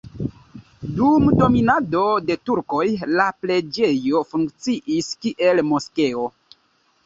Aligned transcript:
Dum 0.99 1.27
dominado 1.41 2.01
de 2.31 2.37
turkoj 2.51 2.87
la 3.19 3.29
preĝejo 3.45 4.25
funkciis, 4.33 5.15
kiel 5.27 5.67
moskeo. 5.73 6.29